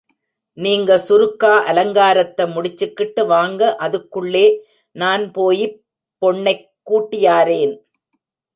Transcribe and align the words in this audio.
நீங்க 0.57 0.91
சுருக்கா 1.07 1.51
அலங்காரத்தை 1.71 2.45
முடிச்சிக்கிட்டு 2.45 3.25
வாங்க 3.25 3.75
அதுக்குள்ளே 3.75 4.45
நான் 4.95 5.31
போயிப் 5.31 5.77
பொண்ணெக் 6.21 6.67
கூட்டியாரேன். 6.89 7.75